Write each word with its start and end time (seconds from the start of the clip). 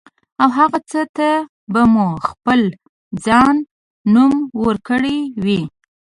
او 0.41 0.49
هغه 0.57 0.79
څه 0.91 1.01
ته 1.17 1.29
به 1.71 1.81
مو 1.93 2.07
خپل 2.27 2.61
ځان 3.25 3.55
نوم 4.13 4.33
ورکړی 4.65 5.17
وي. 5.43 5.61